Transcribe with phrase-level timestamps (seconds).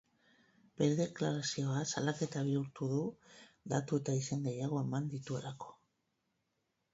[0.81, 3.03] Bere deklarazioa salaketa bihurtu du
[3.75, 5.71] datu eta izen gehiago eman dituelako.